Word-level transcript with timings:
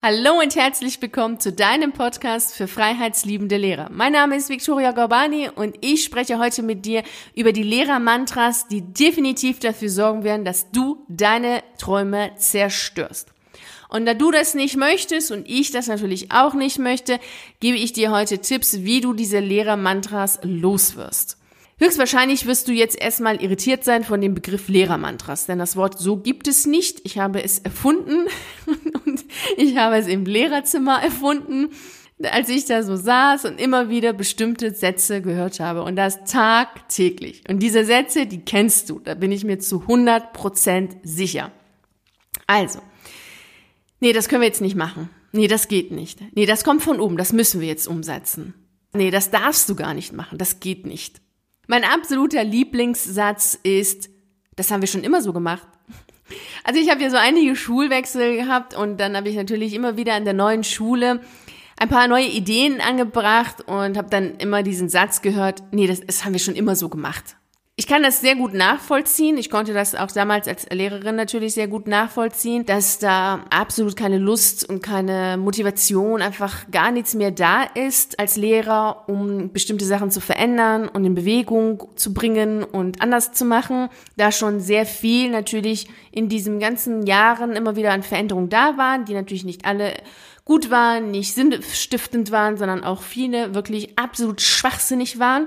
Hallo 0.00 0.38
und 0.40 0.54
herzlich 0.54 1.02
willkommen 1.02 1.40
zu 1.40 1.52
deinem 1.52 1.90
Podcast 1.90 2.54
für 2.54 2.68
freiheitsliebende 2.68 3.56
Lehrer. 3.56 3.90
Mein 3.90 4.12
Name 4.12 4.36
ist 4.36 4.48
Victoria 4.48 4.92
Gorbani 4.92 5.50
und 5.52 5.76
ich 5.80 6.04
spreche 6.04 6.38
heute 6.38 6.62
mit 6.62 6.86
dir 6.86 7.02
über 7.34 7.50
die 7.50 7.64
Lehrermantras, 7.64 8.68
die 8.68 8.82
definitiv 8.82 9.58
dafür 9.58 9.88
sorgen 9.88 10.22
werden, 10.22 10.44
dass 10.44 10.70
du 10.70 11.04
deine 11.08 11.64
Träume 11.78 12.30
zerstörst. 12.36 13.32
Und 13.88 14.06
da 14.06 14.14
du 14.14 14.30
das 14.30 14.54
nicht 14.54 14.76
möchtest 14.76 15.32
und 15.32 15.48
ich 15.48 15.72
das 15.72 15.88
natürlich 15.88 16.30
auch 16.30 16.54
nicht 16.54 16.78
möchte, 16.78 17.18
gebe 17.58 17.76
ich 17.76 17.92
dir 17.92 18.12
heute 18.12 18.38
Tipps, 18.38 18.84
wie 18.84 19.00
du 19.00 19.14
diese 19.14 19.40
Lehrermantras 19.40 20.38
loswirst. 20.44 21.38
Höchstwahrscheinlich 21.80 22.46
wirst 22.46 22.66
du 22.66 22.72
jetzt 22.72 23.00
erstmal 23.00 23.40
irritiert 23.40 23.84
sein 23.84 24.02
von 24.02 24.20
dem 24.20 24.34
Begriff 24.34 24.68
Lehrermantras, 24.68 25.46
denn 25.46 25.60
das 25.60 25.76
Wort 25.76 25.96
so 25.96 26.16
gibt 26.16 26.48
es 26.48 26.66
nicht. 26.66 27.00
Ich 27.04 27.18
habe 27.18 27.42
es 27.42 27.60
erfunden 27.60 28.26
und 28.66 28.97
ich 29.56 29.76
habe 29.76 29.96
es 29.96 30.06
im 30.06 30.24
Lehrerzimmer 30.24 31.02
erfunden, 31.02 31.70
als 32.22 32.48
ich 32.48 32.64
da 32.64 32.82
so 32.82 32.96
saß 32.96 33.44
und 33.44 33.60
immer 33.60 33.88
wieder 33.88 34.12
bestimmte 34.12 34.74
Sätze 34.74 35.22
gehört 35.22 35.60
habe 35.60 35.82
und 35.82 35.96
das 35.96 36.24
tagtäglich. 36.24 37.44
Und 37.48 37.60
diese 37.60 37.84
Sätze, 37.84 38.26
die 38.26 38.40
kennst 38.40 38.90
du, 38.90 38.98
da 38.98 39.14
bin 39.14 39.30
ich 39.30 39.44
mir 39.44 39.58
zu 39.58 39.82
100 39.82 40.32
Prozent 40.32 40.96
sicher. 41.02 41.52
Also, 42.46 42.80
nee, 44.00 44.12
das 44.12 44.28
können 44.28 44.42
wir 44.42 44.48
jetzt 44.48 44.60
nicht 44.60 44.76
machen. 44.76 45.10
Nee, 45.32 45.46
das 45.46 45.68
geht 45.68 45.92
nicht. 45.92 46.18
Nee, 46.34 46.46
das 46.46 46.64
kommt 46.64 46.82
von 46.82 47.00
oben, 47.00 47.16
das 47.16 47.32
müssen 47.32 47.60
wir 47.60 47.68
jetzt 47.68 47.86
umsetzen. 47.86 48.54
Nee, 48.92 49.10
das 49.10 49.30
darfst 49.30 49.68
du 49.68 49.76
gar 49.76 49.94
nicht 49.94 50.12
machen, 50.12 50.38
das 50.38 50.60
geht 50.60 50.86
nicht. 50.86 51.20
Mein 51.66 51.84
absoluter 51.84 52.42
Lieblingssatz 52.42 53.58
ist, 53.62 54.08
das 54.56 54.70
haben 54.70 54.80
wir 54.80 54.88
schon 54.88 55.04
immer 55.04 55.20
so 55.20 55.32
gemacht. 55.32 55.68
Also 56.64 56.80
ich 56.80 56.90
habe 56.90 57.02
ja 57.02 57.10
so 57.10 57.16
einige 57.16 57.56
Schulwechsel 57.56 58.36
gehabt 58.36 58.74
und 58.74 58.98
dann 58.98 59.16
habe 59.16 59.28
ich 59.28 59.36
natürlich 59.36 59.74
immer 59.74 59.96
wieder 59.96 60.14
an 60.14 60.24
der 60.24 60.34
neuen 60.34 60.64
Schule 60.64 61.20
ein 61.78 61.88
paar 61.88 62.08
neue 62.08 62.26
Ideen 62.26 62.80
angebracht 62.80 63.62
und 63.66 63.96
habe 63.96 64.10
dann 64.10 64.36
immer 64.36 64.62
diesen 64.62 64.88
Satz 64.88 65.22
gehört, 65.22 65.62
nee, 65.70 65.86
das, 65.86 66.00
das 66.00 66.24
haben 66.24 66.32
wir 66.32 66.40
schon 66.40 66.56
immer 66.56 66.74
so 66.74 66.88
gemacht. 66.88 67.36
Ich 67.80 67.86
kann 67.86 68.02
das 68.02 68.20
sehr 68.20 68.34
gut 68.34 68.54
nachvollziehen. 68.54 69.38
Ich 69.38 69.50
konnte 69.50 69.72
das 69.72 69.94
auch 69.94 70.10
damals 70.10 70.48
als 70.48 70.68
Lehrerin 70.68 71.14
natürlich 71.14 71.54
sehr 71.54 71.68
gut 71.68 71.86
nachvollziehen, 71.86 72.66
dass 72.66 72.98
da 72.98 73.44
absolut 73.50 73.94
keine 73.94 74.18
Lust 74.18 74.68
und 74.68 74.82
keine 74.82 75.36
Motivation, 75.36 76.20
einfach 76.20 76.68
gar 76.72 76.90
nichts 76.90 77.14
mehr 77.14 77.30
da 77.30 77.62
ist 77.62 78.18
als 78.18 78.34
Lehrer, 78.34 79.04
um 79.06 79.52
bestimmte 79.52 79.84
Sachen 79.84 80.10
zu 80.10 80.20
verändern 80.20 80.88
und 80.88 81.04
in 81.04 81.14
Bewegung 81.14 81.84
zu 81.94 82.12
bringen 82.12 82.64
und 82.64 83.00
anders 83.00 83.30
zu 83.30 83.44
machen. 83.44 83.90
Da 84.16 84.32
schon 84.32 84.58
sehr 84.58 84.84
viel 84.84 85.30
natürlich 85.30 85.86
in 86.10 86.28
diesen 86.28 86.58
ganzen 86.58 87.06
Jahren 87.06 87.52
immer 87.52 87.76
wieder 87.76 87.92
an 87.92 88.02
Veränderungen 88.02 88.48
da 88.48 88.76
waren, 88.76 89.04
die 89.04 89.14
natürlich 89.14 89.44
nicht 89.44 89.66
alle 89.66 89.94
gut 90.44 90.72
waren, 90.72 91.12
nicht 91.12 91.32
sinnstiftend 91.32 92.32
waren, 92.32 92.56
sondern 92.56 92.82
auch 92.82 93.02
viele 93.02 93.54
wirklich 93.54 93.96
absolut 93.96 94.40
schwachsinnig 94.40 95.20
waren. 95.20 95.46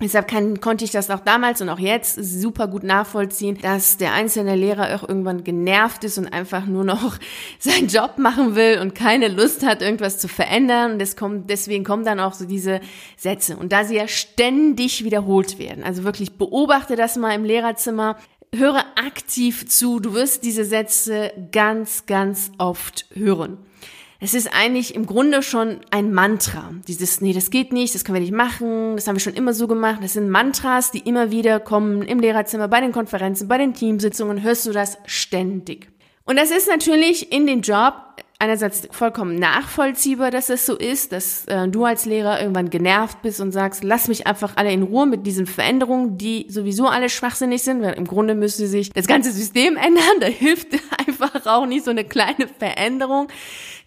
Deshalb 0.00 0.28
kann, 0.28 0.60
konnte 0.60 0.84
ich 0.84 0.92
das 0.92 1.10
auch 1.10 1.20
damals 1.20 1.60
und 1.60 1.68
auch 1.68 1.80
jetzt 1.80 2.14
super 2.14 2.68
gut 2.68 2.84
nachvollziehen, 2.84 3.58
dass 3.60 3.96
der 3.96 4.12
einzelne 4.12 4.54
Lehrer 4.54 4.94
auch 4.94 5.08
irgendwann 5.08 5.42
genervt 5.42 6.04
ist 6.04 6.18
und 6.18 6.32
einfach 6.32 6.66
nur 6.66 6.84
noch 6.84 7.18
seinen 7.58 7.88
Job 7.88 8.16
machen 8.16 8.54
will 8.54 8.78
und 8.80 8.94
keine 8.94 9.26
Lust 9.26 9.66
hat, 9.66 9.82
irgendwas 9.82 10.18
zu 10.18 10.28
verändern. 10.28 10.92
Und 10.92 11.16
kommt, 11.16 11.50
deswegen 11.50 11.82
kommen 11.82 12.04
dann 12.04 12.20
auch 12.20 12.34
so 12.34 12.44
diese 12.44 12.80
Sätze. 13.16 13.56
Und 13.56 13.72
da 13.72 13.84
sie 13.84 13.96
ja 13.96 14.06
ständig 14.06 15.02
wiederholt 15.02 15.58
werden, 15.58 15.82
also 15.82 16.04
wirklich 16.04 16.32
beobachte 16.38 16.94
das 16.94 17.16
mal 17.16 17.34
im 17.34 17.44
Lehrerzimmer, 17.44 18.16
höre 18.54 18.84
aktiv 18.96 19.68
zu, 19.68 19.98
du 19.98 20.14
wirst 20.14 20.44
diese 20.44 20.64
Sätze 20.64 21.32
ganz, 21.50 22.06
ganz 22.06 22.52
oft 22.58 23.06
hören 23.14 23.58
es 24.20 24.34
ist 24.34 24.52
eigentlich 24.52 24.94
im 24.96 25.06
Grunde 25.06 25.42
schon 25.42 25.80
ein 25.90 26.12
Mantra. 26.12 26.72
Dieses, 26.88 27.20
nee, 27.20 27.32
das 27.32 27.50
geht 27.50 27.72
nicht, 27.72 27.94
das 27.94 28.04
können 28.04 28.16
wir 28.16 28.20
nicht 28.20 28.32
machen, 28.32 28.96
das 28.96 29.06
haben 29.06 29.14
wir 29.14 29.20
schon 29.20 29.34
immer 29.34 29.54
so 29.54 29.68
gemacht. 29.68 30.00
Das 30.02 30.14
sind 30.14 30.28
Mantras, 30.28 30.90
die 30.90 31.00
immer 31.00 31.30
wieder 31.30 31.60
kommen 31.60 32.02
im 32.02 32.18
Lehrerzimmer, 32.18 32.66
bei 32.66 32.80
den 32.80 32.90
Konferenzen, 32.90 33.46
bei 33.46 33.58
den 33.58 33.74
Teamsitzungen, 33.74 34.42
hörst 34.42 34.66
du 34.66 34.72
das 34.72 34.98
ständig. 35.06 35.88
Und 36.24 36.36
das 36.36 36.50
ist 36.50 36.68
natürlich 36.68 37.32
in 37.32 37.46
den 37.46 37.62
Job 37.62 37.94
einerseits 38.40 38.86
vollkommen 38.92 39.36
nachvollziehbar, 39.36 40.30
dass 40.30 40.48
es 40.48 40.64
so 40.64 40.76
ist, 40.76 41.10
dass 41.10 41.44
äh, 41.46 41.66
du 41.66 41.84
als 41.84 42.04
Lehrer 42.04 42.40
irgendwann 42.40 42.70
genervt 42.70 43.20
bist 43.22 43.40
und 43.40 43.50
sagst, 43.50 43.82
lass 43.82 44.06
mich 44.06 44.28
einfach 44.28 44.56
alle 44.56 44.70
in 44.70 44.84
Ruhe 44.84 45.06
mit 45.06 45.26
diesen 45.26 45.46
Veränderungen, 45.46 46.18
die 46.18 46.46
sowieso 46.48 46.86
alle 46.86 47.08
schwachsinnig 47.08 47.62
sind, 47.62 47.82
weil 47.82 47.94
im 47.94 48.06
Grunde 48.06 48.36
müsste 48.36 48.68
sich 48.68 48.90
das 48.90 49.08
ganze 49.08 49.32
System 49.32 49.76
ändern, 49.76 50.20
da 50.20 50.26
hilft 50.26 50.68
einfach 51.06 51.46
auch 51.46 51.66
nicht 51.66 51.84
so 51.84 51.90
eine 51.90 52.04
kleine 52.04 52.46
Veränderung. 52.58 53.26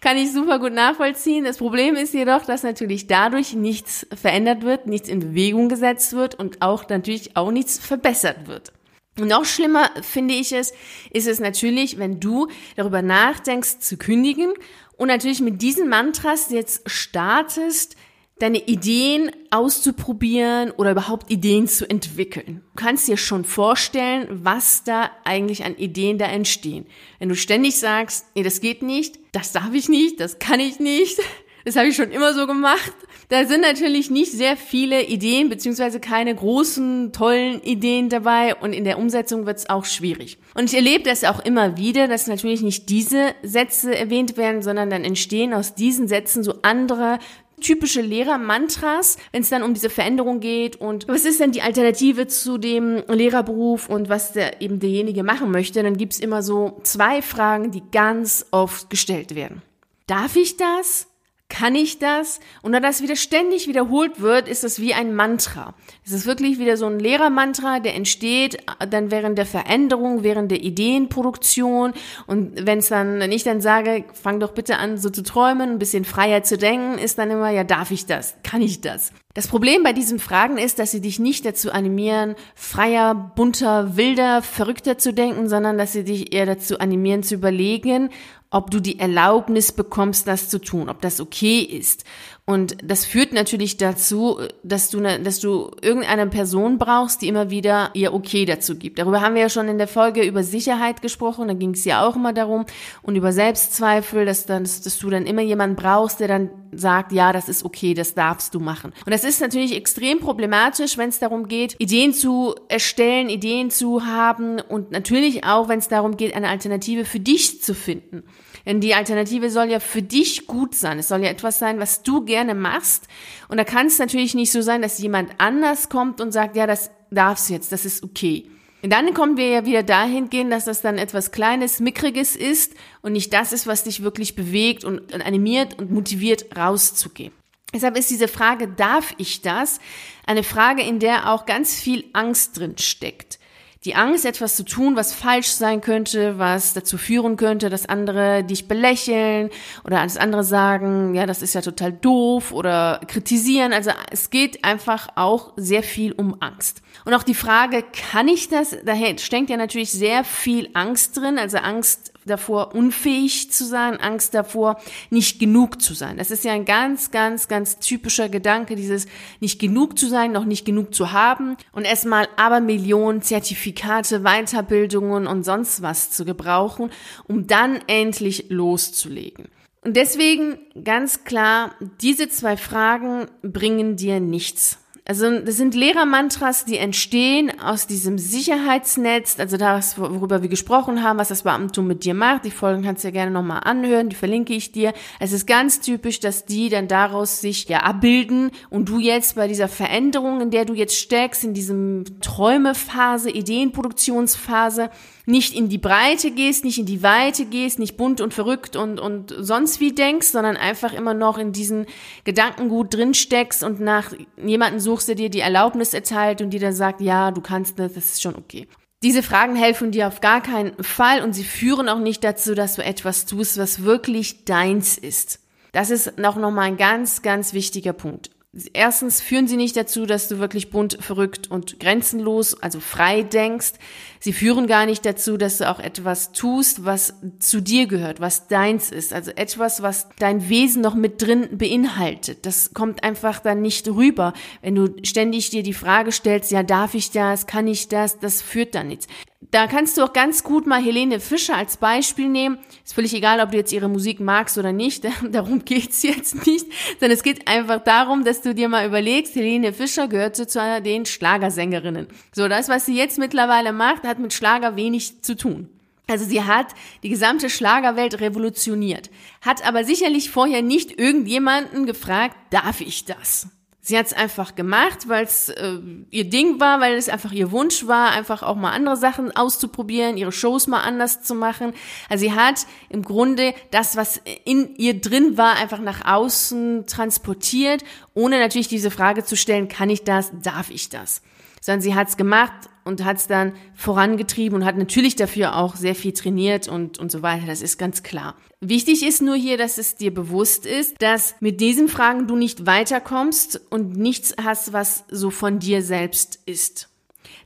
Kann 0.00 0.18
ich 0.18 0.32
super 0.32 0.58
gut 0.58 0.72
nachvollziehen. 0.72 1.44
Das 1.44 1.58
Problem 1.58 1.94
ist 1.94 2.12
jedoch, 2.12 2.44
dass 2.44 2.62
natürlich 2.62 3.06
dadurch 3.06 3.54
nichts 3.54 4.06
verändert 4.14 4.62
wird, 4.64 4.86
nichts 4.86 5.08
in 5.08 5.20
Bewegung 5.20 5.68
gesetzt 5.68 6.12
wird 6.12 6.34
und 6.34 6.60
auch 6.60 6.88
natürlich 6.88 7.36
auch 7.36 7.52
nichts 7.52 7.78
verbessert 7.78 8.48
wird. 8.48 8.72
Noch 9.18 9.44
schlimmer 9.44 9.90
finde 10.00 10.34
ich 10.34 10.52
es, 10.52 10.72
ist 11.10 11.28
es 11.28 11.38
natürlich, 11.38 11.98
wenn 11.98 12.18
du 12.18 12.48
darüber 12.76 13.02
nachdenkst 13.02 13.80
zu 13.80 13.98
kündigen 13.98 14.52
und 14.96 15.08
natürlich 15.08 15.40
mit 15.40 15.60
diesen 15.60 15.88
Mantras 15.88 16.50
jetzt 16.50 16.88
startest, 16.88 17.96
deine 18.38 18.66
Ideen 18.66 19.30
auszuprobieren 19.50 20.72
oder 20.72 20.92
überhaupt 20.92 21.30
Ideen 21.30 21.68
zu 21.68 21.88
entwickeln. 21.88 22.62
Du 22.74 22.82
kannst 22.82 23.06
dir 23.06 23.16
schon 23.16 23.44
vorstellen, 23.44 24.26
was 24.30 24.82
da 24.82 25.10
eigentlich 25.24 25.64
an 25.64 25.76
Ideen 25.76 26.18
da 26.18 26.26
entstehen. 26.26 26.86
Wenn 27.18 27.28
du 27.28 27.36
ständig 27.36 27.78
sagst, 27.78 28.26
nee, 28.34 28.42
das 28.42 28.60
geht 28.60 28.82
nicht, 28.82 29.18
das 29.30 29.52
darf 29.52 29.72
ich 29.74 29.88
nicht, 29.88 30.18
das 30.18 30.38
kann 30.38 30.58
ich 30.58 30.80
nicht, 30.80 31.20
das 31.64 31.76
habe 31.76 31.88
ich 31.88 31.96
schon 31.96 32.10
immer 32.10 32.34
so 32.34 32.46
gemacht. 32.46 32.92
Da 33.32 33.46
sind 33.46 33.62
natürlich 33.62 34.10
nicht 34.10 34.30
sehr 34.30 34.58
viele 34.58 35.06
Ideen 35.06 35.48
beziehungsweise 35.48 36.00
keine 36.00 36.34
großen, 36.34 37.14
tollen 37.14 37.62
Ideen 37.62 38.10
dabei 38.10 38.54
und 38.56 38.74
in 38.74 38.84
der 38.84 38.98
Umsetzung 38.98 39.46
wird 39.46 39.56
es 39.56 39.70
auch 39.70 39.86
schwierig. 39.86 40.36
Und 40.54 40.64
ich 40.64 40.74
erlebe 40.74 41.04
das 41.04 41.24
auch 41.24 41.42
immer 41.42 41.78
wieder, 41.78 42.08
dass 42.08 42.26
natürlich 42.26 42.60
nicht 42.60 42.90
diese 42.90 43.28
Sätze 43.42 43.96
erwähnt 43.96 44.36
werden, 44.36 44.60
sondern 44.60 44.90
dann 44.90 45.02
entstehen 45.02 45.54
aus 45.54 45.74
diesen 45.74 46.08
Sätzen 46.08 46.44
so 46.44 46.56
andere 46.60 47.18
typische 47.62 48.02
Lehrermantras, 48.02 49.16
wenn 49.32 49.40
es 49.40 49.48
dann 49.48 49.62
um 49.62 49.72
diese 49.72 49.88
Veränderung 49.88 50.40
geht 50.40 50.76
und 50.76 51.08
was 51.08 51.24
ist 51.24 51.40
denn 51.40 51.52
die 51.52 51.62
Alternative 51.62 52.26
zu 52.26 52.58
dem 52.58 53.02
Lehrerberuf 53.08 53.88
und 53.88 54.10
was 54.10 54.34
der, 54.34 54.60
eben 54.60 54.78
derjenige 54.78 55.22
machen 55.22 55.50
möchte, 55.50 55.82
dann 55.82 55.96
gibt's 55.96 56.20
immer 56.20 56.42
so 56.42 56.80
zwei 56.82 57.22
Fragen, 57.22 57.70
die 57.70 57.82
ganz 57.92 58.44
oft 58.50 58.90
gestellt 58.90 59.34
werden. 59.34 59.62
Darf 60.06 60.36
ich 60.36 60.58
das? 60.58 61.06
Kann 61.52 61.74
ich 61.74 61.98
das? 61.98 62.40
Und 62.62 62.72
da 62.72 62.80
das 62.80 63.02
wieder 63.02 63.14
ständig 63.14 63.68
wiederholt 63.68 64.22
wird, 64.22 64.48
ist 64.48 64.64
es 64.64 64.80
wie 64.80 64.94
ein 64.94 65.14
Mantra. 65.14 65.74
Es 66.02 66.12
ist 66.12 66.24
wirklich 66.24 66.58
wieder 66.58 66.78
so 66.78 66.86
ein 66.86 66.98
Lehrermantra, 66.98 67.78
der 67.78 67.94
entsteht 67.94 68.54
äh, 68.54 68.88
dann 68.88 69.10
während 69.10 69.36
der 69.36 69.44
Veränderung, 69.44 70.22
während 70.22 70.50
der 70.50 70.62
Ideenproduktion. 70.62 71.92
Und 72.26 72.66
wenn 72.66 72.78
es 72.78 72.88
dann, 72.88 73.20
wenn 73.20 73.32
ich 73.32 73.44
dann 73.44 73.60
sage, 73.60 74.06
fang 74.14 74.40
doch 74.40 74.52
bitte 74.52 74.78
an, 74.78 74.96
so 74.96 75.10
zu 75.10 75.22
träumen, 75.22 75.72
ein 75.72 75.78
bisschen 75.78 76.06
freier 76.06 76.42
zu 76.42 76.56
denken, 76.56 76.96
ist 76.96 77.18
dann 77.18 77.30
immer, 77.30 77.50
ja, 77.50 77.64
darf 77.64 77.90
ich 77.90 78.06
das? 78.06 78.34
Kann 78.42 78.62
ich 78.62 78.80
das? 78.80 79.12
Das 79.34 79.46
Problem 79.46 79.82
bei 79.82 79.92
diesen 79.92 80.18
Fragen 80.18 80.56
ist, 80.56 80.78
dass 80.78 80.90
sie 80.90 81.02
dich 81.02 81.18
nicht 81.18 81.44
dazu 81.44 81.70
animieren, 81.70 82.34
freier, 82.54 83.14
bunter, 83.14 83.96
wilder, 83.98 84.40
verrückter 84.40 84.96
zu 84.96 85.12
denken, 85.12 85.50
sondern 85.50 85.76
dass 85.76 85.92
sie 85.92 86.04
dich 86.04 86.32
eher 86.32 86.46
dazu 86.46 86.78
animieren 86.78 87.22
zu 87.22 87.34
überlegen, 87.34 88.08
ob 88.52 88.70
du 88.70 88.80
die 88.80 88.98
Erlaubnis 88.98 89.72
bekommst, 89.72 90.28
das 90.28 90.50
zu 90.50 90.60
tun, 90.60 90.90
ob 90.90 91.00
das 91.00 91.20
okay 91.20 91.60
ist. 91.60 92.04
Und 92.44 92.76
das 92.82 93.06
führt 93.06 93.32
natürlich 93.32 93.78
dazu, 93.78 94.38
dass 94.62 94.90
du, 94.90 95.00
ne, 95.00 95.20
dass 95.20 95.40
du 95.40 95.70
irgendeine 95.80 96.26
Person 96.26 96.76
brauchst, 96.76 97.22
die 97.22 97.28
immer 97.28 97.50
wieder 97.50 97.90
ihr 97.94 98.12
Okay 98.12 98.44
dazu 98.44 98.76
gibt. 98.76 98.98
Darüber 98.98 99.20
haben 99.20 99.36
wir 99.36 99.42
ja 99.42 99.48
schon 99.48 99.68
in 99.68 99.78
der 99.78 99.88
Folge 99.88 100.22
über 100.22 100.42
Sicherheit 100.42 101.02
gesprochen, 101.02 101.48
da 101.48 101.54
ging 101.54 101.70
es 101.70 101.84
ja 101.84 102.04
auch 102.06 102.16
immer 102.16 102.32
darum 102.32 102.66
und 103.02 103.16
über 103.16 103.32
Selbstzweifel, 103.32 104.26
dass, 104.26 104.44
dann, 104.44 104.64
dass 104.64 104.98
du 104.98 105.08
dann 105.08 105.24
immer 105.24 105.42
jemanden 105.42 105.76
brauchst, 105.76 106.20
der 106.20 106.28
dann 106.28 106.50
sagt, 106.72 107.12
ja, 107.12 107.32
das 107.32 107.48
ist 107.48 107.64
okay, 107.64 107.94
das 107.94 108.14
darfst 108.14 108.54
du 108.54 108.60
machen. 108.60 108.92
Und 109.06 109.12
das 109.12 109.24
ist 109.24 109.40
natürlich 109.40 109.76
extrem 109.76 110.18
problematisch, 110.18 110.98
wenn 110.98 111.10
es 111.10 111.20
darum 111.20 111.46
geht, 111.46 111.76
Ideen 111.78 112.12
zu 112.12 112.54
erstellen, 112.68 113.28
Ideen 113.28 113.70
zu 113.70 114.04
haben 114.04 114.60
und 114.60 114.90
natürlich 114.90 115.44
auch, 115.44 115.68
wenn 115.68 115.78
es 115.78 115.88
darum 115.88 116.16
geht, 116.16 116.34
eine 116.34 116.48
Alternative 116.48 117.04
für 117.04 117.20
dich 117.20 117.62
zu 117.62 117.74
finden. 117.74 118.24
Denn 118.66 118.80
die 118.80 118.94
Alternative 118.94 119.50
soll 119.50 119.70
ja 119.70 119.80
für 119.80 120.02
dich 120.02 120.46
gut 120.46 120.74
sein. 120.74 120.98
Es 120.98 121.08
soll 121.08 121.22
ja 121.22 121.30
etwas 121.30 121.58
sein, 121.58 121.80
was 121.80 122.02
du 122.02 122.24
gerne 122.24 122.54
machst. 122.54 123.08
Und 123.48 123.56
da 123.56 123.64
kann 123.64 123.86
es 123.86 123.98
natürlich 123.98 124.34
nicht 124.34 124.52
so 124.52 124.62
sein, 124.62 124.82
dass 124.82 124.98
jemand 124.98 125.32
anders 125.38 125.88
kommt 125.88 126.20
und 126.20 126.32
sagt, 126.32 126.56
ja, 126.56 126.66
das 126.66 126.90
darfst 127.10 127.48
du 127.48 127.54
jetzt, 127.54 127.72
das 127.72 127.84
ist 127.84 128.02
okay. 128.02 128.48
Und 128.82 128.90
dann 128.90 129.14
kommen 129.14 129.36
wir 129.36 129.48
ja 129.48 129.64
wieder 129.64 129.84
dahin 129.84 130.28
gehen, 130.28 130.50
dass 130.50 130.64
das 130.64 130.80
dann 130.80 130.98
etwas 130.98 131.30
Kleines, 131.30 131.78
Mickriges 131.78 132.34
ist 132.34 132.74
und 133.00 133.12
nicht 133.12 133.32
das 133.32 133.52
ist, 133.52 133.68
was 133.68 133.84
dich 133.84 134.02
wirklich 134.02 134.34
bewegt 134.34 134.84
und 134.84 135.14
animiert 135.24 135.78
und 135.78 135.92
motiviert, 135.92 136.56
rauszugehen. 136.56 137.32
Deshalb 137.72 137.96
ist 137.96 138.10
diese 138.10 138.28
Frage, 138.28 138.68
darf 138.68 139.14
ich 139.18 139.40
das? 139.40 139.78
Eine 140.26 140.42
Frage, 140.42 140.82
in 140.82 140.98
der 140.98 141.30
auch 141.30 141.46
ganz 141.46 141.74
viel 141.74 142.04
Angst 142.12 142.58
drin 142.58 142.76
steckt. 142.76 143.38
Die 143.84 143.96
Angst, 143.96 144.24
etwas 144.24 144.54
zu 144.54 144.64
tun, 144.64 144.94
was 144.94 145.12
falsch 145.12 145.48
sein 145.48 145.80
könnte, 145.80 146.38
was 146.38 146.72
dazu 146.72 146.98
führen 146.98 147.36
könnte, 147.36 147.68
dass 147.68 147.88
andere 147.88 148.44
dich 148.44 148.68
belächeln 148.68 149.50
oder 149.82 150.00
dass 150.00 150.16
andere 150.16 150.44
sagen, 150.44 151.16
ja, 151.16 151.26
das 151.26 151.42
ist 151.42 151.54
ja 151.54 151.62
total 151.62 151.92
doof 151.92 152.52
oder 152.52 153.00
kritisieren. 153.08 153.72
Also 153.72 153.90
es 154.12 154.30
geht 154.30 154.64
einfach 154.64 155.08
auch 155.16 155.52
sehr 155.56 155.82
viel 155.82 156.12
um 156.12 156.36
Angst. 156.40 156.80
Und 157.04 157.12
auch 157.12 157.24
die 157.24 157.34
Frage, 157.34 157.82
kann 158.10 158.28
ich 158.28 158.48
das? 158.48 158.76
Da 158.84 158.94
steckt 159.18 159.50
ja 159.50 159.56
natürlich 159.56 159.90
sehr 159.90 160.22
viel 160.22 160.70
Angst 160.74 161.16
drin, 161.16 161.36
also 161.36 161.58
Angst 161.58 162.11
davor, 162.24 162.74
unfähig 162.74 163.50
zu 163.52 163.64
sein, 163.64 163.98
Angst 163.98 164.34
davor, 164.34 164.80
nicht 165.10 165.38
genug 165.38 165.80
zu 165.82 165.94
sein. 165.94 166.16
Das 166.16 166.30
ist 166.30 166.44
ja 166.44 166.52
ein 166.52 166.64
ganz, 166.64 167.10
ganz, 167.10 167.48
ganz 167.48 167.78
typischer 167.78 168.28
Gedanke, 168.28 168.76
dieses 168.76 169.06
nicht 169.40 169.60
genug 169.60 169.98
zu 169.98 170.08
sein, 170.08 170.32
noch 170.32 170.44
nicht 170.44 170.64
genug 170.64 170.94
zu 170.94 171.12
haben 171.12 171.56
und 171.72 171.84
erstmal 171.84 172.28
aber 172.36 172.60
Millionen 172.60 173.22
Zertifikate, 173.22 174.20
Weiterbildungen 174.20 175.26
und 175.26 175.44
sonst 175.44 175.82
was 175.82 176.10
zu 176.10 176.24
gebrauchen, 176.24 176.90
um 177.26 177.46
dann 177.46 177.80
endlich 177.86 178.46
loszulegen. 178.48 179.48
Und 179.84 179.96
deswegen 179.96 180.58
ganz 180.84 181.24
klar, 181.24 181.74
diese 182.00 182.28
zwei 182.28 182.56
Fragen 182.56 183.26
bringen 183.42 183.96
dir 183.96 184.20
nichts. 184.20 184.78
Also 185.04 185.40
das 185.40 185.56
sind 185.56 185.74
Lehrermantras, 185.74 186.64
die 186.64 186.76
entstehen 186.76 187.50
aus 187.60 187.88
diesem 187.88 188.18
Sicherheitsnetz, 188.18 189.40
also 189.40 189.56
das, 189.56 189.98
worüber 189.98 190.42
wir 190.42 190.48
gesprochen 190.48 191.02
haben, 191.02 191.18
was 191.18 191.26
das 191.26 191.42
Beamtum 191.42 191.88
mit 191.88 192.04
dir 192.04 192.14
macht. 192.14 192.44
Die 192.44 192.52
Folgen 192.52 192.84
kannst 192.84 193.02
du 193.02 193.08
ja 193.08 193.12
gerne 193.12 193.32
nochmal 193.32 193.62
anhören, 193.64 194.10
die 194.10 194.16
verlinke 194.16 194.54
ich 194.54 194.70
dir. 194.70 194.92
Es 195.18 195.32
ist 195.32 195.48
ganz 195.48 195.80
typisch, 195.80 196.20
dass 196.20 196.44
die 196.44 196.68
dann 196.68 196.86
daraus 196.86 197.40
sich 197.40 197.68
ja 197.68 197.80
abbilden 197.80 198.52
und 198.70 198.88
du 198.88 199.00
jetzt 199.00 199.34
bei 199.34 199.48
dieser 199.48 199.66
Veränderung, 199.66 200.40
in 200.40 200.50
der 200.52 200.66
du 200.66 200.74
jetzt 200.74 200.96
steckst, 200.96 201.42
in 201.42 201.52
diesem 201.52 202.04
Träumephase, 202.20 203.28
Ideenproduktionsphase, 203.28 204.88
nicht 205.26 205.54
in 205.54 205.68
die 205.68 205.78
Breite 205.78 206.30
gehst, 206.32 206.64
nicht 206.64 206.78
in 206.78 206.86
die 206.86 207.02
Weite 207.02 207.44
gehst, 207.44 207.78
nicht 207.78 207.96
bunt 207.96 208.20
und 208.20 208.34
verrückt 208.34 208.76
und, 208.76 208.98
und 208.98 209.34
sonst 209.38 209.80
wie 209.80 209.92
denkst, 209.92 210.28
sondern 210.28 210.56
einfach 210.56 210.92
immer 210.92 211.14
noch 211.14 211.38
in 211.38 211.52
diesen 211.52 211.86
Gedankengut 212.24 212.94
drin 212.94 213.14
steckst 213.14 213.62
und 213.62 213.80
nach 213.80 214.12
jemanden 214.42 214.80
suchst, 214.80 214.91
der 215.00 215.14
dir 215.14 215.30
die 215.30 215.40
Erlaubnis 215.40 215.94
erteilt 215.94 216.40
und 216.40 216.50
dir 216.50 216.60
dann 216.60 216.74
sagt, 216.74 217.00
ja, 217.00 217.30
du 217.30 217.40
kannst 217.40 217.78
das, 217.78 217.94
das 217.94 218.04
ist 218.06 218.22
schon 218.22 218.36
okay. 218.36 218.68
Diese 219.02 219.22
Fragen 219.22 219.56
helfen 219.56 219.90
dir 219.90 220.06
auf 220.06 220.20
gar 220.20 220.42
keinen 220.42 220.80
Fall 220.82 221.22
und 221.22 221.32
sie 221.32 221.44
führen 221.44 221.88
auch 221.88 221.98
nicht 221.98 222.22
dazu, 222.22 222.54
dass 222.54 222.76
du 222.76 222.84
etwas 222.84 223.26
tust, 223.26 223.58
was 223.58 223.82
wirklich 223.82 224.44
deins 224.44 224.96
ist. 224.96 225.40
Das 225.72 225.90
ist 225.90 226.18
noch 226.18 226.36
nochmal 226.36 226.66
ein 226.66 226.76
ganz, 226.76 227.22
ganz 227.22 227.52
wichtiger 227.52 227.92
Punkt. 227.92 228.30
Erstens 228.74 229.22
führen 229.22 229.48
sie 229.48 229.56
nicht 229.56 229.78
dazu, 229.78 230.04
dass 230.04 230.28
du 230.28 230.38
wirklich 230.38 230.68
bunt, 230.68 230.98
verrückt 231.00 231.50
und 231.50 231.80
grenzenlos, 231.80 232.60
also 232.62 232.80
frei 232.80 233.22
denkst. 233.22 233.72
Sie 234.20 234.34
führen 234.34 234.66
gar 234.66 234.84
nicht 234.84 235.06
dazu, 235.06 235.38
dass 235.38 235.56
du 235.56 235.70
auch 235.70 235.78
etwas 235.78 236.32
tust, 236.32 236.84
was 236.84 237.14
zu 237.38 237.62
dir 237.62 237.86
gehört, 237.86 238.20
was 238.20 238.48
deins 238.48 238.90
ist. 238.90 239.14
Also 239.14 239.30
etwas, 239.30 239.80
was 239.80 240.08
dein 240.18 240.50
Wesen 240.50 240.82
noch 240.82 240.94
mit 240.94 241.22
drin 241.22 241.48
beinhaltet. 241.52 242.44
Das 242.44 242.74
kommt 242.74 243.04
einfach 243.04 243.40
dann 243.40 243.62
nicht 243.62 243.88
rüber. 243.88 244.34
Wenn 244.60 244.74
du 244.74 244.94
ständig 245.02 245.48
dir 245.48 245.62
die 245.62 245.72
Frage 245.72 246.12
stellst, 246.12 246.50
ja, 246.50 246.62
darf 246.62 246.92
ich 246.92 247.10
das, 247.10 247.46
kann 247.46 247.66
ich 247.66 247.88
das, 247.88 248.18
das 248.18 248.42
führt 248.42 248.74
dann 248.74 248.88
nichts. 248.88 249.06
Da 249.52 249.66
kannst 249.66 249.98
du 249.98 250.02
auch 250.02 250.14
ganz 250.14 250.44
gut 250.44 250.66
mal 250.66 250.82
Helene 250.82 251.20
Fischer 251.20 251.54
als 251.54 251.76
Beispiel 251.76 252.26
nehmen. 252.26 252.56
Ist 252.82 252.94
völlig 252.94 253.12
egal, 253.12 253.38
ob 253.38 253.50
du 253.50 253.58
jetzt 253.58 253.70
ihre 253.70 253.90
Musik 253.90 254.18
magst 254.18 254.56
oder 254.56 254.72
nicht. 254.72 255.04
Darum 255.30 255.62
geht's 255.66 256.02
jetzt 256.02 256.46
nicht. 256.46 256.66
Sondern 256.98 257.10
es 257.10 257.22
geht 257.22 257.46
einfach 257.46 257.84
darum, 257.84 258.24
dass 258.24 258.40
du 258.40 258.54
dir 258.54 258.70
mal 258.70 258.86
überlegst, 258.86 259.34
Helene 259.34 259.74
Fischer 259.74 260.08
gehörte 260.08 260.46
zu 260.46 260.80
den 260.82 261.04
Schlagersängerinnen. 261.04 262.06
So, 262.34 262.48
das, 262.48 262.70
was 262.70 262.86
sie 262.86 262.96
jetzt 262.96 263.18
mittlerweile 263.18 263.74
macht, 263.74 264.04
hat 264.04 264.18
mit 264.18 264.32
Schlager 264.32 264.74
wenig 264.76 265.20
zu 265.22 265.36
tun. 265.36 265.68
Also 266.08 266.24
sie 266.24 266.42
hat 266.42 266.68
die 267.02 267.10
gesamte 267.10 267.50
Schlagerwelt 267.50 268.20
revolutioniert, 268.20 269.10
hat 269.42 269.64
aber 269.66 269.84
sicherlich 269.84 270.30
vorher 270.30 270.62
nicht 270.62 270.98
irgendjemanden 270.98 271.84
gefragt, 271.84 272.36
darf 272.50 272.80
ich 272.80 273.04
das? 273.04 273.48
Sie 273.84 273.98
hat 273.98 274.06
es 274.06 274.12
einfach 274.12 274.54
gemacht, 274.54 275.08
weil 275.08 275.24
es 275.24 275.48
äh, 275.48 275.78
ihr 276.10 276.30
Ding 276.30 276.60
war, 276.60 276.80
weil 276.80 276.94
es 276.94 277.08
einfach 277.08 277.32
ihr 277.32 277.50
Wunsch 277.50 277.88
war, 277.88 278.12
einfach 278.12 278.44
auch 278.44 278.54
mal 278.54 278.70
andere 278.70 278.96
Sachen 278.96 279.34
auszuprobieren, 279.34 280.16
ihre 280.16 280.30
Shows 280.30 280.68
mal 280.68 280.82
anders 280.82 281.24
zu 281.24 281.34
machen. 281.34 281.72
Also 282.08 282.24
sie 282.24 282.32
hat 282.32 282.64
im 282.90 283.02
Grunde 283.02 283.54
das, 283.72 283.96
was 283.96 284.20
in 284.44 284.76
ihr 284.76 285.00
drin 285.00 285.36
war, 285.36 285.56
einfach 285.56 285.80
nach 285.80 286.04
außen 286.04 286.86
transportiert, 286.86 287.82
ohne 288.14 288.38
natürlich 288.38 288.68
diese 288.68 288.92
Frage 288.92 289.24
zu 289.24 289.36
stellen, 289.36 289.66
kann 289.66 289.90
ich 289.90 290.04
das, 290.04 290.30
darf 290.40 290.70
ich 290.70 290.88
das? 290.88 291.20
Sondern 291.60 291.80
sie 291.80 291.96
hat 291.96 292.08
es 292.08 292.16
gemacht 292.16 292.52
und 292.84 293.04
hat 293.04 293.18
es 293.18 293.26
dann 293.26 293.52
vorangetrieben 293.74 294.60
und 294.60 294.64
hat 294.64 294.76
natürlich 294.76 295.16
dafür 295.16 295.56
auch 295.56 295.76
sehr 295.76 295.94
viel 295.94 296.12
trainiert 296.12 296.68
und, 296.68 296.98
und 296.98 297.10
so 297.10 297.22
weiter. 297.22 297.46
Das 297.46 297.62
ist 297.62 297.78
ganz 297.78 298.02
klar. 298.02 298.36
Wichtig 298.60 299.06
ist 299.06 299.22
nur 299.22 299.34
hier, 299.34 299.58
dass 299.58 299.78
es 299.78 299.96
dir 299.96 300.14
bewusst 300.14 300.66
ist, 300.66 301.00
dass 301.00 301.34
mit 301.40 301.60
diesen 301.60 301.88
Fragen 301.88 302.26
du 302.26 302.36
nicht 302.36 302.66
weiterkommst 302.66 303.60
und 303.70 303.96
nichts 303.96 304.34
hast, 304.42 304.72
was 304.72 305.04
so 305.10 305.30
von 305.30 305.58
dir 305.58 305.82
selbst 305.82 306.38
ist. 306.46 306.91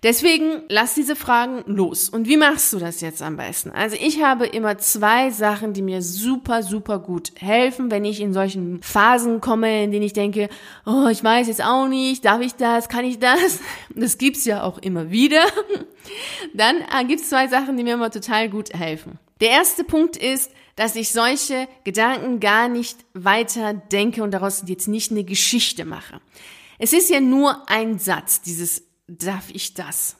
Deswegen 0.02 0.62
lass 0.68 0.94
diese 0.94 1.16
Fragen 1.16 1.64
los. 1.66 2.08
Und 2.08 2.28
wie 2.28 2.36
machst 2.36 2.72
du 2.72 2.78
das 2.78 3.00
jetzt 3.00 3.22
am 3.22 3.36
besten? 3.36 3.70
Also 3.70 3.96
ich 4.00 4.22
habe 4.22 4.46
immer 4.46 4.78
zwei 4.78 5.30
Sachen, 5.30 5.72
die 5.72 5.82
mir 5.82 6.02
super, 6.02 6.62
super 6.62 6.98
gut 6.98 7.32
helfen, 7.36 7.90
wenn 7.90 8.04
ich 8.04 8.20
in 8.20 8.32
solchen 8.32 8.82
Phasen 8.82 9.40
komme, 9.40 9.84
in 9.84 9.90
denen 9.90 10.04
ich 10.04 10.12
denke, 10.12 10.48
oh, 10.84 11.08
ich 11.08 11.24
weiß 11.24 11.48
jetzt 11.48 11.64
auch 11.64 11.88
nicht, 11.88 12.24
darf 12.24 12.40
ich 12.40 12.54
das, 12.54 12.88
kann 12.88 13.04
ich 13.04 13.18
das? 13.18 13.60
Das 13.98 14.18
gibt's 14.18 14.44
ja 14.44 14.62
auch 14.62 14.78
immer 14.78 15.10
wieder. 15.10 15.42
Dann 16.54 16.76
äh, 16.76 17.04
gibt's 17.06 17.30
zwei 17.30 17.48
Sachen, 17.48 17.76
die 17.76 17.82
mir 17.82 17.94
immer 17.94 18.10
total 18.10 18.50
gut 18.50 18.74
helfen. 18.74 19.18
Der 19.40 19.50
erste 19.50 19.84
Punkt 19.84 20.16
ist, 20.16 20.50
dass 20.76 20.94
ich 20.96 21.10
solche 21.10 21.66
Gedanken 21.84 22.40
gar 22.40 22.68
nicht 22.68 23.04
weiter 23.14 23.72
denke 23.74 24.22
und 24.22 24.32
daraus 24.32 24.62
jetzt 24.66 24.88
nicht 24.88 25.10
eine 25.10 25.24
Geschichte 25.24 25.84
mache. 25.84 26.20
Es 26.78 26.92
ist 26.92 27.08
ja 27.08 27.20
nur 27.20 27.68
ein 27.68 27.98
Satz, 27.98 28.42
dieses 28.42 28.85
darf 29.08 29.50
ich 29.52 29.74
das? 29.74 30.16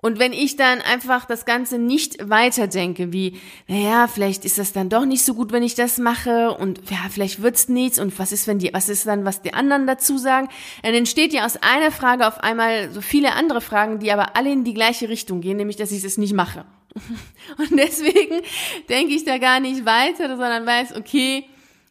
Und 0.00 0.20
wenn 0.20 0.32
ich 0.32 0.54
dann 0.54 0.80
einfach 0.80 1.24
das 1.24 1.44
Ganze 1.44 1.76
nicht 1.76 2.30
weiterdenke, 2.30 3.12
wie, 3.12 3.40
naja, 3.66 4.06
vielleicht 4.06 4.44
ist 4.44 4.56
das 4.56 4.72
dann 4.72 4.88
doch 4.88 5.04
nicht 5.04 5.24
so 5.24 5.34
gut, 5.34 5.50
wenn 5.50 5.64
ich 5.64 5.74
das 5.74 5.98
mache 5.98 6.52
und 6.52 6.88
ja, 6.88 6.98
vielleicht 7.10 7.42
wird's 7.42 7.68
nichts 7.68 7.98
und 7.98 8.16
was 8.16 8.30
ist, 8.30 8.46
wenn 8.46 8.60
die, 8.60 8.72
was 8.72 8.88
ist 8.88 9.08
dann, 9.08 9.24
was 9.24 9.42
die 9.42 9.54
anderen 9.54 9.88
dazu 9.88 10.16
sagen, 10.16 10.48
dann 10.84 10.94
entsteht 10.94 11.32
ja 11.32 11.44
aus 11.44 11.56
einer 11.56 11.90
Frage 11.90 12.28
auf 12.28 12.38
einmal 12.38 12.92
so 12.92 13.00
viele 13.00 13.32
andere 13.32 13.60
Fragen, 13.60 13.98
die 13.98 14.12
aber 14.12 14.36
alle 14.36 14.52
in 14.52 14.62
die 14.62 14.74
gleiche 14.74 15.08
Richtung 15.08 15.40
gehen, 15.40 15.56
nämlich, 15.56 15.76
dass 15.76 15.90
ich 15.90 16.04
es 16.04 16.16
nicht 16.16 16.32
mache. 16.32 16.64
Und 17.58 17.76
deswegen 17.76 18.40
denke 18.88 19.14
ich 19.14 19.24
da 19.24 19.38
gar 19.38 19.58
nicht 19.58 19.84
weiter, 19.84 20.28
sondern 20.28 20.64
weiß, 20.64 20.94
okay, 20.94 21.44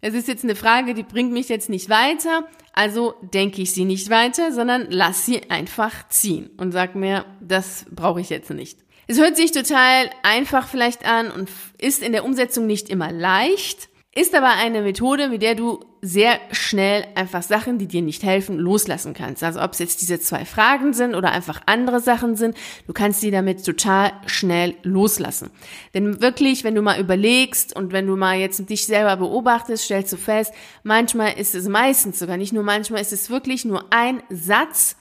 es 0.07 0.13
ist 0.13 0.27
jetzt 0.29 0.45
eine 0.45 0.55
Frage, 0.55 0.93
die 0.93 1.03
bringt 1.03 1.33
mich 1.33 1.49
jetzt 1.49 1.69
nicht 1.69 1.89
weiter, 1.89 2.47
also 2.73 3.15
denke 3.21 3.61
ich 3.61 3.73
sie 3.73 3.83
nicht 3.83 4.09
weiter, 4.09 4.53
sondern 4.53 4.87
lass 4.89 5.25
sie 5.25 5.49
einfach 5.49 6.07
ziehen 6.07 6.49
und 6.57 6.71
sag 6.71 6.95
mir, 6.95 7.25
das 7.41 7.85
brauche 7.91 8.21
ich 8.21 8.29
jetzt 8.29 8.49
nicht. 8.51 8.79
Es 9.07 9.19
hört 9.19 9.35
sich 9.35 9.51
total 9.51 10.09
einfach 10.23 10.67
vielleicht 10.67 11.05
an 11.05 11.29
und 11.31 11.49
ist 11.77 12.03
in 12.03 12.13
der 12.13 12.23
Umsetzung 12.23 12.67
nicht 12.67 12.89
immer 12.89 13.11
leicht. 13.11 13.89
Ist 14.15 14.33
aber 14.33 14.51
eine 14.51 14.81
Methode, 14.81 15.29
mit 15.29 15.41
der 15.41 15.55
du 15.55 15.83
sehr 16.01 16.39
schnell 16.51 17.05
einfach 17.15 17.43
Sachen, 17.43 17.77
die 17.77 17.87
dir 17.87 18.01
nicht 18.01 18.23
helfen, 18.23 18.57
loslassen 18.57 19.13
kannst. 19.13 19.43
Also 19.43 19.61
ob 19.61 19.73
es 19.73 19.79
jetzt 19.79 20.01
diese 20.01 20.19
zwei 20.19 20.45
Fragen 20.45 20.93
sind 20.93 21.15
oder 21.15 21.31
einfach 21.31 21.61
andere 21.65 21.99
Sachen 21.99 22.35
sind, 22.35 22.55
du 22.85 22.93
kannst 22.93 23.21
sie 23.21 23.31
damit 23.31 23.65
total 23.65 24.11
schnell 24.25 24.75
loslassen. 24.83 25.49
Denn 25.93 26.21
wirklich, 26.21 26.63
wenn 26.63 26.75
du 26.75 26.81
mal 26.81 26.99
überlegst 26.99 27.75
und 27.75 27.91
wenn 27.91 28.07
du 28.07 28.15
mal 28.15 28.37
jetzt 28.37 28.69
dich 28.69 28.85
selber 28.85 29.17
beobachtest, 29.17 29.85
stellst 29.85 30.13
du 30.13 30.17
fest, 30.17 30.53
manchmal 30.83 31.33
ist 31.37 31.55
es 31.55 31.67
meistens 31.67 32.19
sogar 32.19 32.37
nicht 32.37 32.53
nur 32.53 32.63
manchmal, 32.63 33.01
ist 33.01 33.13
es 33.13 33.29
wirklich 33.29 33.65
nur 33.65 33.85
ein 33.91 34.21
Satz, 34.29 34.97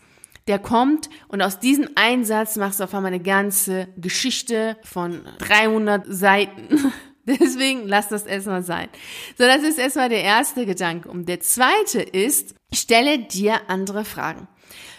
der 0.47 0.59
kommt 0.59 1.11
und 1.29 1.43
aus 1.43 1.59
diesem 1.59 1.89
Einsatz 1.97 2.57
machst 2.57 2.79
du 2.79 2.85
auf 2.85 2.95
einmal 2.95 3.13
eine 3.13 3.23
ganze 3.23 3.89
Geschichte 3.97 4.77
von 4.85 5.23
300 5.39 6.05
Seiten 6.09 6.93
Deswegen 7.41 7.89
lass 7.89 8.09
das 8.09 8.25
erstmal 8.25 8.63
sein. 8.63 8.89
So, 9.37 9.45
das 9.45 9.63
ist 9.63 9.79
erstmal 9.79 10.09
der 10.09 10.23
erste 10.23 10.65
Gedanke. 10.65 11.09
Und 11.09 11.29
der 11.29 11.41
zweite 11.41 12.01
ist, 12.01 12.55
stelle 12.73 13.19
dir 13.19 13.69
andere 13.69 14.05
Fragen. 14.05 14.49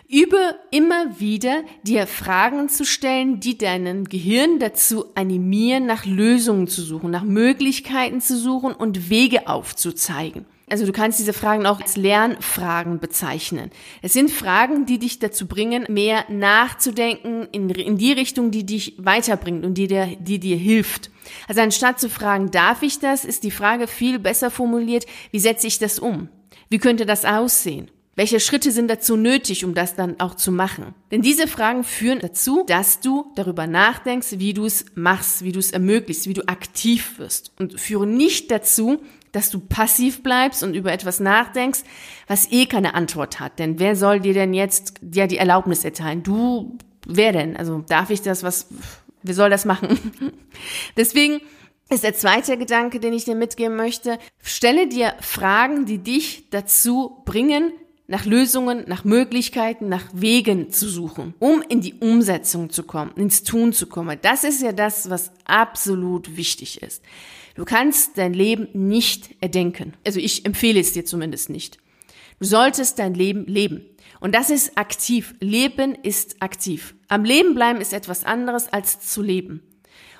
Übe 0.09 0.55
immer 0.71 1.19
wieder, 1.19 1.63
dir 1.83 2.07
Fragen 2.07 2.69
zu 2.69 2.85
stellen, 2.85 3.41
die 3.41 3.57
deinen 3.57 4.05
Gehirn 4.05 4.59
dazu 4.59 5.05
animieren, 5.15 5.85
nach 5.85 6.05
Lösungen 6.05 6.67
zu 6.67 6.81
suchen, 6.81 7.11
nach 7.11 7.23
Möglichkeiten 7.23 8.21
zu 8.21 8.37
suchen 8.37 8.73
und 8.73 9.09
Wege 9.09 9.47
aufzuzeigen. 9.47 10.45
Also 10.69 10.85
du 10.85 10.91
kannst 10.91 11.17
diese 11.17 11.31
Fragen 11.31 11.65
auch 11.65 11.79
als 11.79 11.95
Lernfragen 11.95 12.99
bezeichnen. 12.99 13.71
Es 14.01 14.11
sind 14.11 14.29
Fragen, 14.29 14.85
die 14.85 14.99
dich 14.99 15.17
dazu 15.17 15.47
bringen, 15.47 15.85
mehr 15.87 16.25
nachzudenken 16.29 17.47
in, 17.53 17.69
in 17.69 17.97
die 17.97 18.11
Richtung, 18.11 18.51
die 18.51 18.65
dich 18.65 18.95
weiterbringt 18.97 19.65
und 19.65 19.75
die 19.75 19.87
dir, 19.87 20.17
die 20.19 20.39
dir 20.39 20.57
hilft. 20.57 21.09
Also 21.47 21.61
anstatt 21.61 22.01
zu 22.01 22.09
fragen, 22.09 22.51
darf 22.51 22.83
ich 22.83 22.99
das, 22.99 23.23
ist 23.23 23.43
die 23.43 23.51
Frage 23.51 23.87
viel 23.87 24.19
besser 24.19 24.51
formuliert, 24.51 25.05
wie 25.31 25.39
setze 25.39 25.67
ich 25.67 25.79
das 25.79 25.99
um? 25.99 26.27
Wie 26.69 26.79
könnte 26.79 27.05
das 27.05 27.23
aussehen? 27.23 27.89
Welche 28.17 28.39
Schritte 28.39 28.71
sind 28.71 28.89
dazu 28.89 29.15
nötig, 29.15 29.63
um 29.63 29.73
das 29.73 29.95
dann 29.95 30.19
auch 30.19 30.35
zu 30.35 30.51
machen? 30.51 30.95
Denn 31.11 31.21
diese 31.21 31.47
Fragen 31.47 31.83
führen 31.83 32.19
dazu, 32.19 32.65
dass 32.67 32.99
du 32.99 33.31
darüber 33.35 33.67
nachdenkst, 33.67 34.39
wie 34.39 34.53
du 34.53 34.65
es 34.65 34.85
machst, 34.95 35.43
wie 35.43 35.51
du 35.51 35.59
es 35.59 35.71
ermöglichst, 35.71 36.27
wie 36.27 36.33
du 36.33 36.45
aktiv 36.47 37.19
wirst 37.19 37.53
und 37.59 37.79
führen 37.79 38.17
nicht 38.17 38.49
dazu, 38.49 39.03
dass 39.37 39.51
du 39.51 39.59
passiv 39.59 40.23
bleibst 40.23 40.63
und 40.63 40.73
über 40.73 40.91
etwas 40.91 41.19
nachdenkst, 41.19 41.81
was 42.25 42.51
eh 42.51 42.65
keine 42.65 42.95
Antwort 42.95 43.39
hat. 43.39 43.59
Denn 43.59 43.77
wer 43.77 43.95
soll 43.95 44.19
dir 44.19 44.33
denn 44.33 44.55
jetzt 44.55 44.95
ja 45.13 45.27
die 45.27 45.37
Erlaubnis 45.37 45.85
erteilen? 45.85 46.23
Du, 46.23 46.75
wer 47.05 47.33
denn? 47.33 47.55
Also 47.55 47.83
darf 47.87 48.09
ich 48.09 48.23
das, 48.23 48.41
was, 48.41 48.67
wer 49.21 49.35
soll 49.35 49.51
das 49.51 49.63
machen? 49.63 49.99
Deswegen 50.97 51.39
ist 51.87 52.03
der 52.03 52.15
zweite 52.15 52.57
Gedanke, 52.57 52.99
den 52.99 53.13
ich 53.13 53.25
dir 53.25 53.35
mitgeben 53.35 53.75
möchte. 53.75 54.17
Stelle 54.41 54.87
dir 54.87 55.13
Fragen, 55.21 55.85
die 55.85 55.99
dich 55.99 56.49
dazu 56.49 57.21
bringen, 57.23 57.71
nach 58.07 58.25
Lösungen, 58.25 58.85
nach 58.87 59.03
Möglichkeiten, 59.03 59.87
nach 59.87 60.05
Wegen 60.13 60.71
zu 60.71 60.89
suchen, 60.89 61.35
um 61.37 61.61
in 61.69 61.81
die 61.81 61.93
Umsetzung 61.93 62.71
zu 62.71 62.83
kommen, 62.83 63.11
ins 63.17 63.43
Tun 63.43 63.71
zu 63.71 63.85
kommen. 63.85 64.17
Das 64.23 64.43
ist 64.43 64.63
ja 64.63 64.71
das, 64.71 65.11
was 65.11 65.31
absolut 65.45 66.37
wichtig 66.37 66.81
ist. 66.81 67.03
Du 67.57 67.65
kannst 67.65 68.19
dein 68.19 68.33
Leben 68.33 68.67
nicht 68.73 69.35
erdenken. 69.41 69.93
Also 70.05 70.19
ich 70.19 70.45
empfehle 70.45 70.79
es 70.79 70.93
dir 70.93 71.05
zumindest 71.05 71.49
nicht. 71.49 71.79
Du 72.39 72.45
solltest 72.45 72.99
dein 72.99 73.15
Leben 73.15 73.45
leben. 73.47 73.83
Und 74.19 74.35
das 74.35 74.51
ist 74.51 74.77
aktiv. 74.77 75.33
Leben 75.39 75.95
ist 75.95 76.39
aktiv. 76.39 76.93
Am 77.07 77.23
Leben 77.23 77.55
bleiben 77.55 77.81
ist 77.81 77.93
etwas 77.93 78.23
anderes 78.23 78.71
als 78.71 78.99
zu 78.99 79.23
leben. 79.23 79.63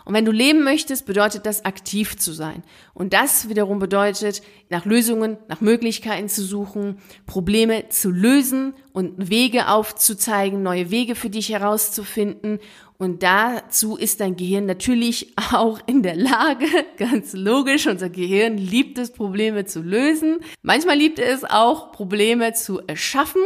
Und 0.08 0.14
wenn 0.14 0.24
du 0.24 0.32
leben 0.32 0.64
möchtest, 0.64 1.06
bedeutet 1.06 1.46
das 1.46 1.66
aktiv 1.66 2.16
zu 2.16 2.32
sein. 2.32 2.64
Und 2.94 3.12
das 3.12 3.50
wiederum 3.50 3.80
bedeutet, 3.80 4.42
nach 4.70 4.86
Lösungen, 4.86 5.36
nach 5.50 5.60
Möglichkeiten 5.60 6.30
zu 6.30 6.46
suchen, 6.46 7.00
Probleme 7.26 7.90
zu 7.90 8.10
lösen 8.10 8.74
und 8.94 9.30
Wege 9.30 9.68
aufzuzeigen, 9.68 10.64
neue 10.64 10.92
Wege 10.92 11.14
für 11.16 11.30
dich 11.30 11.50
herauszufinden. 11.50 12.60
Und 12.98 13.22
dazu 13.22 13.98
ist 13.98 14.22
dein 14.22 14.38
Gehirn 14.38 14.66
natürlich 14.66 15.34
auch 15.52 15.82
in 15.88 16.04
der 16.04 16.16
Lage, 16.16 16.68
ganz 16.98 17.34
logisch, 17.34 17.86
unser 17.86 18.10
Gehirn 18.10 18.58
liebt 18.58 18.98
es, 19.00 19.12
Probleme 19.12 19.66
zu 19.66 19.82
lösen. 19.82 20.38
Manchmal 20.62 20.98
liebt 20.98 21.20
es 21.20 21.44
auch, 21.44 21.92
Probleme 21.92 22.54
zu 22.54 22.80
erschaffen. 22.88 23.42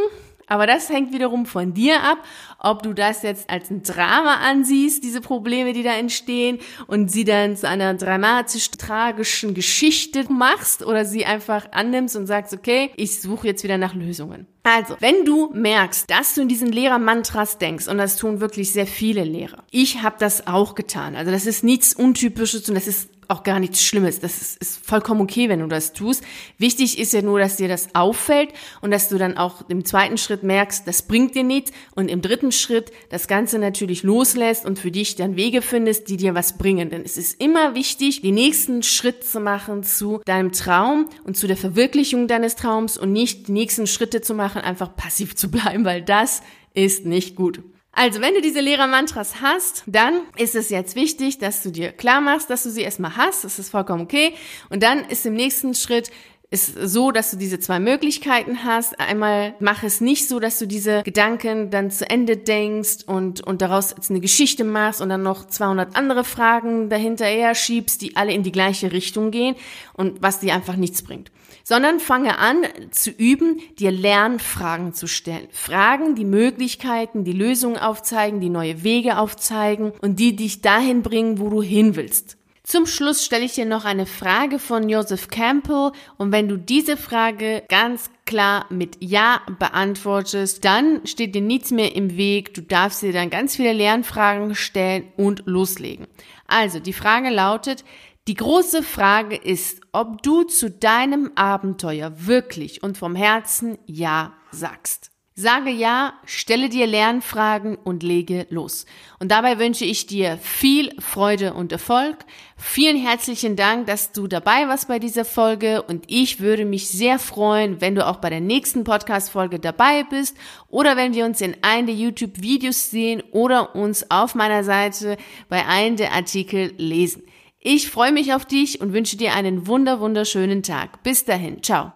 Aber 0.52 0.66
das 0.66 0.90
hängt 0.90 1.14
wiederum 1.14 1.46
von 1.46 1.72
dir 1.72 2.02
ab, 2.02 2.18
ob 2.58 2.82
du 2.82 2.92
das 2.92 3.22
jetzt 3.22 3.48
als 3.48 3.70
ein 3.70 3.82
Drama 3.82 4.34
ansiehst, 4.34 5.02
diese 5.02 5.22
Probleme, 5.22 5.72
die 5.72 5.82
da 5.82 5.94
entstehen, 5.94 6.58
und 6.86 7.10
sie 7.10 7.24
dann 7.24 7.56
zu 7.56 7.66
einer 7.66 7.94
dramatisch 7.94 8.70
tragischen 8.70 9.54
Geschichte 9.54 10.30
machst 10.30 10.84
oder 10.84 11.06
sie 11.06 11.24
einfach 11.24 11.72
annimmst 11.72 12.16
und 12.16 12.26
sagst, 12.26 12.52
okay, 12.52 12.90
ich 12.96 13.22
suche 13.22 13.46
jetzt 13.46 13.64
wieder 13.64 13.78
nach 13.78 13.94
Lösungen. 13.94 14.46
Also, 14.62 14.94
wenn 15.00 15.24
du 15.24 15.50
merkst, 15.54 16.10
dass 16.10 16.34
du 16.34 16.42
in 16.42 16.48
diesen 16.48 16.70
Lehrer-Mantras 16.70 17.56
denkst, 17.56 17.88
und 17.88 17.96
das 17.96 18.16
tun 18.16 18.40
wirklich 18.40 18.72
sehr 18.72 18.86
viele 18.86 19.24
Lehrer, 19.24 19.64
ich 19.70 20.02
habe 20.02 20.16
das 20.18 20.46
auch 20.46 20.74
getan. 20.74 21.16
Also 21.16 21.32
das 21.32 21.46
ist 21.46 21.64
nichts 21.64 21.94
Untypisches 21.94 22.68
und 22.68 22.74
das 22.74 22.86
ist 22.86 23.08
auch 23.28 23.42
gar 23.42 23.60
nichts 23.60 23.82
Schlimmes. 23.82 24.20
Das 24.20 24.40
ist, 24.40 24.58
ist 24.58 24.86
vollkommen 24.86 25.20
okay, 25.20 25.48
wenn 25.48 25.60
du 25.60 25.66
das 25.66 25.92
tust. 25.92 26.22
Wichtig 26.58 26.98
ist 26.98 27.12
ja 27.12 27.22
nur, 27.22 27.38
dass 27.38 27.56
dir 27.56 27.68
das 27.68 27.94
auffällt 27.94 28.50
und 28.80 28.90
dass 28.90 29.08
du 29.08 29.18
dann 29.18 29.36
auch 29.36 29.68
im 29.68 29.84
zweiten 29.84 30.18
Schritt 30.18 30.42
merkst, 30.42 30.86
das 30.86 31.02
bringt 31.02 31.34
dir 31.34 31.44
nichts 31.44 31.72
und 31.94 32.08
im 32.08 32.22
dritten 32.22 32.52
Schritt 32.52 32.92
das 33.10 33.28
Ganze 33.28 33.58
natürlich 33.58 34.02
loslässt 34.02 34.64
und 34.66 34.78
für 34.78 34.90
dich 34.90 35.16
dann 35.16 35.36
Wege 35.36 35.62
findest, 35.62 36.08
die 36.08 36.16
dir 36.16 36.34
was 36.34 36.58
bringen. 36.58 36.90
Denn 36.90 37.02
es 37.04 37.16
ist 37.16 37.40
immer 37.40 37.74
wichtig, 37.74 38.22
den 38.22 38.34
nächsten 38.34 38.82
Schritt 38.82 39.24
zu 39.24 39.40
machen 39.40 39.82
zu 39.82 40.20
deinem 40.24 40.52
Traum 40.52 41.08
und 41.24 41.36
zu 41.36 41.46
der 41.46 41.56
Verwirklichung 41.56 42.28
deines 42.28 42.56
Traums 42.56 42.98
und 42.98 43.12
nicht 43.12 43.48
die 43.48 43.52
nächsten 43.52 43.86
Schritte 43.86 44.20
zu 44.20 44.34
machen, 44.34 44.62
einfach 44.62 44.94
passiv 44.96 45.36
zu 45.36 45.50
bleiben, 45.50 45.84
weil 45.84 46.02
das 46.02 46.42
ist 46.74 47.06
nicht 47.06 47.36
gut. 47.36 47.62
Also, 47.94 48.22
wenn 48.22 48.34
du 48.34 48.40
diese 48.40 48.60
Lehrer-Mantras 48.60 49.42
hast, 49.42 49.84
dann 49.86 50.22
ist 50.36 50.54
es 50.54 50.70
jetzt 50.70 50.96
wichtig, 50.96 51.38
dass 51.38 51.62
du 51.62 51.70
dir 51.70 51.92
klar 51.92 52.22
machst, 52.22 52.48
dass 52.48 52.62
du 52.62 52.70
sie 52.70 52.80
erstmal 52.80 53.16
hast. 53.16 53.44
Das 53.44 53.58
ist 53.58 53.68
vollkommen 53.68 54.02
okay. 54.02 54.32
Und 54.70 54.82
dann 54.82 55.04
ist 55.04 55.26
im 55.26 55.34
nächsten 55.34 55.74
Schritt 55.74 56.10
ist 56.52 56.74
so, 56.74 57.12
dass 57.12 57.30
du 57.30 57.38
diese 57.38 57.60
zwei 57.60 57.80
Möglichkeiten 57.80 58.64
hast. 58.64 59.00
Einmal 59.00 59.54
mach 59.58 59.82
es 59.82 60.02
nicht 60.02 60.28
so, 60.28 60.38
dass 60.38 60.58
du 60.58 60.66
diese 60.66 61.02
Gedanken 61.02 61.70
dann 61.70 61.90
zu 61.90 62.08
Ende 62.08 62.36
denkst 62.36 63.04
und, 63.06 63.40
und 63.40 63.62
daraus 63.62 63.92
jetzt 63.96 64.10
eine 64.10 64.20
Geschichte 64.20 64.62
machst 64.62 65.00
und 65.00 65.08
dann 65.08 65.22
noch 65.22 65.46
200 65.46 65.96
andere 65.96 66.24
Fragen 66.24 66.90
dahinterher 66.90 67.54
schiebst, 67.54 68.02
die 68.02 68.16
alle 68.16 68.32
in 68.32 68.42
die 68.42 68.52
gleiche 68.52 68.92
Richtung 68.92 69.30
gehen 69.30 69.54
und 69.94 70.20
was 70.22 70.40
dir 70.40 70.54
einfach 70.54 70.76
nichts 70.76 71.02
bringt 71.02 71.30
sondern 71.64 72.00
fange 72.00 72.38
an 72.38 72.64
zu 72.90 73.10
üben, 73.10 73.60
dir 73.78 73.90
Lernfragen 73.90 74.94
zu 74.94 75.06
stellen. 75.06 75.48
Fragen, 75.50 76.14
die 76.14 76.24
Möglichkeiten, 76.24 77.24
die 77.24 77.32
Lösungen 77.32 77.78
aufzeigen, 77.78 78.40
die 78.40 78.50
neue 78.50 78.82
Wege 78.84 79.18
aufzeigen 79.18 79.92
und 80.00 80.18
die 80.18 80.36
dich 80.36 80.60
dahin 80.60 81.02
bringen, 81.02 81.38
wo 81.38 81.48
du 81.48 81.62
hin 81.62 81.96
willst. 81.96 82.36
Zum 82.64 82.86
Schluss 82.86 83.24
stelle 83.24 83.44
ich 83.44 83.54
dir 83.54 83.64
noch 83.64 83.84
eine 83.84 84.06
Frage 84.06 84.60
von 84.60 84.88
Joseph 84.88 85.26
Campbell 85.28 85.90
und 86.16 86.30
wenn 86.30 86.48
du 86.48 86.56
diese 86.56 86.96
Frage 86.96 87.64
ganz 87.68 88.08
klar 88.24 88.66
mit 88.70 88.98
Ja 89.00 89.42
beantwortest, 89.58 90.64
dann 90.64 91.04
steht 91.04 91.34
dir 91.34 91.42
nichts 91.42 91.72
mehr 91.72 91.96
im 91.96 92.16
Weg. 92.16 92.54
Du 92.54 92.62
darfst 92.62 93.02
dir 93.02 93.12
dann 93.12 93.30
ganz 93.30 93.56
viele 93.56 93.72
Lernfragen 93.72 94.54
stellen 94.54 95.08
und 95.16 95.42
loslegen. 95.44 96.06
Also, 96.46 96.78
die 96.78 96.92
Frage 96.92 97.30
lautet, 97.30 97.84
die 98.28 98.34
große 98.34 98.82
Frage 98.82 99.36
ist, 99.36 99.80
ob 99.90 100.22
du 100.22 100.44
zu 100.44 100.70
deinem 100.70 101.32
Abenteuer 101.34 102.12
wirklich 102.26 102.82
und 102.82 102.96
vom 102.96 103.16
Herzen 103.16 103.78
Ja 103.86 104.32
sagst. 104.52 105.12
Sage 105.34 105.70
ja, 105.70 106.12
stelle 106.26 106.68
dir 106.68 106.86
Lernfragen 106.86 107.76
und 107.76 108.02
lege 108.02 108.46
los. 108.50 108.84
Und 109.18 109.30
dabei 109.30 109.58
wünsche 109.58 109.86
ich 109.86 110.06
dir 110.06 110.36
viel 110.36 110.94
Freude 111.00 111.54
und 111.54 111.72
Erfolg. 111.72 112.18
Vielen 112.58 112.98
herzlichen 112.98 113.56
Dank, 113.56 113.86
dass 113.86 114.12
du 114.12 114.26
dabei 114.26 114.68
warst 114.68 114.88
bei 114.88 114.98
dieser 114.98 115.24
Folge 115.24 115.82
und 115.82 116.04
ich 116.06 116.38
würde 116.38 116.66
mich 116.66 116.90
sehr 116.90 117.18
freuen, 117.18 117.80
wenn 117.80 117.94
du 117.94 118.06
auch 118.06 118.16
bei 118.16 118.28
der 118.28 118.40
nächsten 118.40 118.84
Podcast-Folge 118.84 119.58
dabei 119.58 120.04
bist 120.04 120.36
oder 120.68 120.98
wenn 120.98 121.14
wir 121.14 121.24
uns 121.24 121.40
in 121.40 121.56
einem 121.62 121.86
der 121.86 121.96
YouTube-Videos 121.96 122.90
sehen 122.90 123.22
oder 123.32 123.74
uns 123.74 124.10
auf 124.10 124.34
meiner 124.34 124.64
Seite 124.64 125.16
bei 125.48 125.66
einem 125.66 125.96
der 125.96 126.12
Artikel 126.12 126.74
lesen. 126.76 127.22
Ich 127.64 127.90
freue 127.90 128.12
mich 128.12 128.34
auf 128.34 128.44
dich 128.44 128.80
und 128.80 128.92
wünsche 128.92 129.16
dir 129.16 129.34
einen 129.34 129.68
wunder 129.68 130.00
wunderschönen 130.00 130.64
Tag. 130.64 131.04
Bis 131.04 131.24
dahin, 131.24 131.62
ciao. 131.62 131.90